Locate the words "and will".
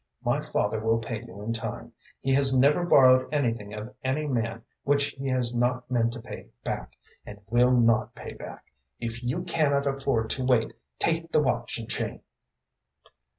7.23-7.69